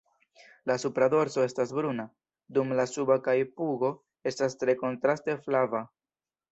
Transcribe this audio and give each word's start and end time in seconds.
La 0.69 0.77
supra 0.83 1.09
dorso 1.13 1.43
estas 1.49 1.75
bruna, 1.81 2.07
dum 2.57 2.73
la 2.81 2.89
suba 2.95 3.21
kaj 3.29 3.39
pugo 3.61 3.95
estas 4.33 4.61
tre 4.65 4.81
kontraste 4.85 5.43
flava. 5.47 5.89